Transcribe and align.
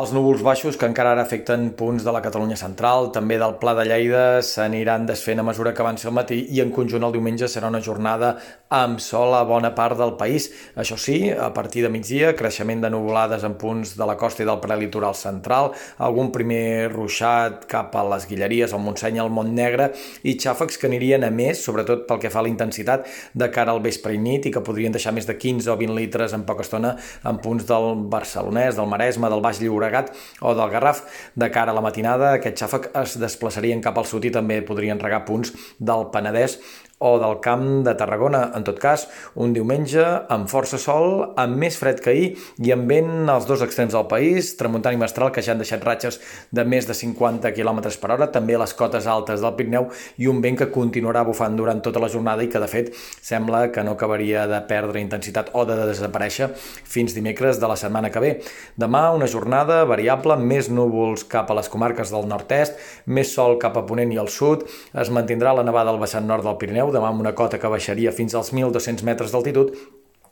Els 0.00 0.08
núvols 0.16 0.40
baixos 0.40 0.78
que 0.80 0.88
encara 0.88 1.10
ara 1.12 1.22
afecten 1.26 1.66
punts 1.76 2.04
de 2.06 2.12
la 2.16 2.22
Catalunya 2.24 2.56
central, 2.56 3.10
també 3.12 3.36
del 3.36 3.58
Pla 3.60 3.74
de 3.76 3.82
Lleida, 3.84 4.22
s'aniran 4.40 5.04
desfent 5.04 5.42
a 5.42 5.44
mesura 5.44 5.74
que 5.76 5.82
avanci 5.84 6.06
el 6.08 6.14
matí 6.16 6.38
i 6.56 6.62
en 6.64 6.70
conjunt 6.72 7.04
el 7.04 7.12
diumenge 7.12 7.44
serà 7.44 7.68
una 7.68 7.82
jornada 7.84 8.30
amb 8.72 9.00
sol 9.04 9.34
a 9.36 9.42
bona 9.44 9.74
part 9.76 9.98
del 10.00 10.14
país. 10.16 10.48
Això 10.80 10.96
sí, 10.96 11.28
a 11.30 11.50
partir 11.52 11.82
de 11.84 11.90
migdia, 11.92 12.32
creixement 12.36 12.80
de 12.80 12.90
nuvolades 12.90 13.44
en 13.44 13.58
punts 13.60 13.94
de 13.98 14.06
la 14.08 14.16
costa 14.16 14.42
i 14.42 14.48
del 14.48 14.62
prelitoral 14.62 15.14
central, 15.18 15.72
algun 16.00 16.30
primer 16.32 16.88
ruixat 16.92 17.66
cap 17.68 17.92
a 18.00 18.04
les 18.14 18.24
Guilleries, 18.30 18.72
al 18.72 18.80
Montseny, 18.80 19.20
al 19.20 19.32
Montnegre 19.34 19.90
i 20.24 20.38
xàfecs 20.40 20.80
que 20.80 20.88
anirien 20.88 21.26
a 21.26 21.30
més, 21.34 21.60
sobretot 21.60 22.06
pel 22.08 22.22
que 22.22 22.30
fa 22.32 22.40
a 22.40 22.46
la 22.46 22.52
intensitat 22.52 23.04
de 23.36 23.50
cara 23.52 23.74
al 23.76 23.82
vespre 23.84 24.14
i 24.16 24.20
nit 24.22 24.48
i 24.48 24.54
que 24.54 24.64
podrien 24.64 24.94
deixar 24.94 25.12
més 25.12 25.28
de 25.28 25.36
15 25.36 25.68
o 25.68 25.76
20 25.76 25.98
litres 25.98 26.32
en 26.32 26.46
poca 26.48 26.64
estona 26.64 26.94
en 27.28 27.40
punts 27.44 27.68
del 27.68 28.06
Barcelonès, 28.12 28.78
del 28.78 28.88
Maresme, 28.88 29.28
del 29.28 29.44
Baix 29.44 29.60
Llobregat 29.60 30.14
o 30.40 30.54
del 30.56 30.72
Garraf. 30.72 31.04
De 31.36 31.50
cara 31.52 31.72
a 31.72 31.76
la 31.76 31.84
matinada, 31.84 32.32
aquest 32.38 32.64
xàfec 32.64 32.88
es 33.02 33.18
desplaçarien 33.20 33.84
cap 33.84 34.00
al 34.00 34.08
sud 34.08 34.24
i 34.24 34.32
també 34.32 34.62
podrien 34.64 35.00
regar 35.00 35.26
punts 35.28 35.52
del 35.78 36.08
Penedès 36.14 36.58
o 37.02 37.16
del 37.18 37.40
Camp 37.42 37.82
de 37.86 37.94
Tarragona. 37.98 38.44
En 38.54 38.64
tot 38.66 38.78
cas, 38.80 39.08
un 39.34 39.52
diumenge 39.56 40.02
amb 40.32 40.48
força 40.50 40.78
sol, 40.78 41.34
amb 41.40 41.58
més 41.58 41.76
fred 41.80 42.00
que 42.02 42.12
ahir 42.12 42.28
i 42.62 42.72
amb 42.74 42.88
vent 42.90 43.30
als 43.32 43.48
dos 43.48 43.64
extrems 43.66 43.96
del 43.96 44.06
país, 44.10 44.54
tramuntant 44.60 44.94
i 44.94 45.00
mestral 45.00 45.32
que 45.34 45.42
ja 45.42 45.52
han 45.56 45.62
deixat 45.62 45.82
ratxes 45.84 46.20
de 46.54 46.64
més 46.64 46.86
de 46.86 46.94
50 46.94 47.50
km 47.56 47.82
per 48.00 48.12
hora, 48.14 48.30
també 48.30 48.58
les 48.58 48.74
cotes 48.78 49.08
altes 49.10 49.42
del 49.42 49.56
Pirineu 49.58 49.88
i 50.22 50.30
un 50.30 50.40
vent 50.44 50.60
que 50.62 50.70
continuarà 50.72 51.24
bufant 51.26 51.56
durant 51.58 51.82
tota 51.82 52.02
la 52.02 52.10
jornada 52.12 52.44
i 52.46 52.50
que 52.52 52.62
de 52.62 52.70
fet 52.70 52.92
sembla 52.94 53.66
que 53.74 53.82
no 53.84 53.96
acabaria 53.96 54.46
de 54.50 54.60
perdre 54.68 55.02
intensitat 55.02 55.50
o 55.58 55.64
de 55.66 55.76
desaparèixer 55.82 56.52
fins 56.54 57.16
dimecres 57.16 57.58
de 57.60 57.70
la 57.70 57.78
setmana 57.80 58.12
que 58.12 58.22
ve. 58.22 58.32
Demà 58.78 59.08
una 59.16 59.28
jornada 59.30 59.82
variable, 59.88 60.36
més 60.38 60.70
núvols 60.70 61.26
cap 61.28 61.50
a 61.50 61.58
les 61.58 61.70
comarques 61.72 62.12
del 62.14 62.28
nord-est, 62.30 62.78
més 63.06 63.32
sol 63.34 63.58
cap 63.62 63.76
a 63.76 63.84
Ponent 63.88 64.12
i 64.14 64.20
al 64.20 64.30
sud, 64.30 64.64
es 64.94 65.10
mantindrà 65.10 65.54
la 65.56 65.64
nevada 65.66 65.90
al 65.90 66.00
vessant 66.00 66.26
nord 66.28 66.46
del 66.46 66.58
Pirineu, 66.60 66.91
demà 66.94 67.10
amb 67.10 67.20
una 67.24 67.34
cota 67.34 67.58
que 67.58 67.70
baixaria 67.72 68.12
fins 68.12 68.34
als 68.38 68.52
1.200 68.52 69.04
metres 69.08 69.34
d'altitud 69.34 69.74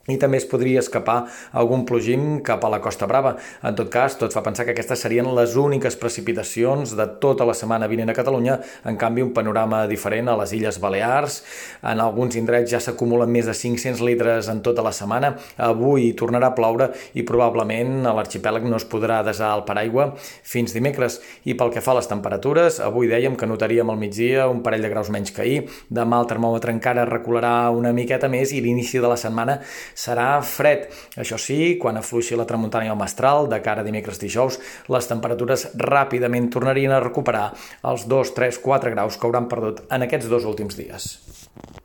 i 0.09 0.17
també 0.17 0.39
es 0.41 0.47
podria 0.49 0.81
escapar 0.81 1.27
algun 1.53 1.83
plogim 1.85 2.39
cap 2.45 2.63
a 2.65 2.69
la 2.73 2.79
Costa 2.81 3.05
Brava. 3.05 3.35
En 3.63 3.75
tot 3.77 3.91
cas, 3.93 4.15
tot 4.17 4.33
fa 4.33 4.41
pensar 4.41 4.65
que 4.65 4.73
aquestes 4.73 5.03
serien 5.05 5.27
les 5.35 5.53
úniques 5.59 5.95
precipitacions 5.99 6.95
de 6.97 7.05
tota 7.21 7.45
la 7.45 7.53
setmana 7.57 7.89
vinent 7.91 8.09
a 8.09 8.15
Catalunya, 8.17 8.57
en 8.89 8.97
canvi 8.97 9.21
un 9.21 9.33
panorama 9.33 9.83
diferent 9.87 10.31
a 10.31 10.37
les 10.39 10.53
Illes 10.57 10.79
Balears. 10.81 11.41
En 11.85 12.01
alguns 12.01 12.37
indrets 12.39 12.71
ja 12.71 12.81
s'acumulen 12.81 13.29
més 13.29 13.45
de 13.45 13.53
500 13.57 14.01
litres 14.07 14.49
en 14.49 14.63
tota 14.65 14.81
la 14.85 14.93
setmana. 14.95 15.35
Avui 15.61 16.11
tornarà 16.17 16.49
a 16.49 16.57
ploure 16.57 16.89
i 17.13 17.25
probablement 17.27 18.07
a 18.09 18.15
l'arxipèlag 18.17 18.65
no 18.65 18.81
es 18.81 18.87
podrà 18.89 19.21
desar 19.27 19.53
el 19.59 19.65
paraigua 19.69 20.11
fins 20.17 20.73
dimecres. 20.73 21.19
I 21.45 21.53
pel 21.59 21.73
que 21.73 21.85
fa 21.85 21.93
a 21.93 21.99
les 21.99 22.09
temperatures, 22.09 22.79
avui 22.81 23.11
dèiem 23.11 23.37
que 23.37 23.49
notaríem 23.49 23.89
al 23.93 24.01
migdia 24.01 24.49
un 24.49 24.63
parell 24.65 24.81
de 24.81 24.89
graus 24.89 25.13
menys 25.13 25.33
que 25.35 25.45
ahir. 25.45 25.61
Demà 25.93 26.23
el 26.23 26.29
termòmetre 26.31 26.73
encara 26.73 27.05
recularà 27.05 27.69
una 27.69 27.93
miqueta 27.93 28.31
més 28.31 28.55
i 28.55 28.61
l'inici 28.65 28.97
de 28.97 29.09
la 29.11 29.19
setmana 29.19 29.59
serà 30.01 30.29
fred. 30.45 30.87
Això 31.21 31.39
sí, 31.41 31.77
quan 31.81 31.99
afluixi 31.99 32.39
la 32.39 32.47
tramuntana 32.49 32.87
i 32.87 32.93
el 32.93 32.99
mestral, 32.99 33.49
de 33.51 33.61
cara 33.65 33.85
a 33.85 33.87
dimecres 33.87 34.21
dijous, 34.21 34.59
les 34.91 35.09
temperatures 35.09 35.67
ràpidament 35.77 36.49
tornarien 36.53 36.95
a 36.95 37.03
recuperar 37.03 37.51
els 37.91 38.07
2, 38.09 38.33
3, 38.37 38.61
4 38.65 38.95
graus 38.95 39.17
que 39.17 39.29
hauran 39.29 39.49
perdut 39.51 39.85
en 39.89 40.07
aquests 40.07 40.31
dos 40.31 40.47
últims 40.49 40.79
dies. 40.79 41.11